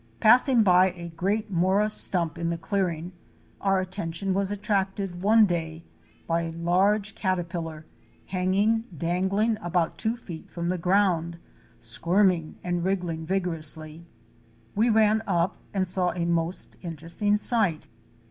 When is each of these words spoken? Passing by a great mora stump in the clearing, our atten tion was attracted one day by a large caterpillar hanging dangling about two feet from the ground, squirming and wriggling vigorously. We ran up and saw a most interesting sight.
Passing 0.19 0.63
by 0.63 0.89
a 0.93 1.09
great 1.09 1.51
mora 1.51 1.87
stump 1.91 2.35
in 2.39 2.49
the 2.49 2.57
clearing, 2.57 3.11
our 3.61 3.79
atten 3.79 4.11
tion 4.11 4.33
was 4.33 4.49
attracted 4.49 5.21
one 5.21 5.45
day 5.45 5.83
by 6.25 6.41
a 6.41 6.51
large 6.53 7.13
caterpillar 7.13 7.85
hanging 8.25 8.85
dangling 8.97 9.59
about 9.61 9.99
two 9.99 10.17
feet 10.17 10.49
from 10.49 10.69
the 10.69 10.79
ground, 10.79 11.37
squirming 11.79 12.55
and 12.63 12.83
wriggling 12.83 13.27
vigorously. 13.27 14.07
We 14.73 14.89
ran 14.89 15.21
up 15.27 15.57
and 15.71 15.87
saw 15.87 16.13
a 16.15 16.25
most 16.25 16.77
interesting 16.81 17.37
sight. 17.37 17.85